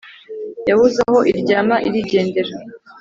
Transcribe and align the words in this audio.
Yabuze 0.69 0.97
aho 1.07 1.19
iryama 1.31 1.75
irigendera 1.87 2.51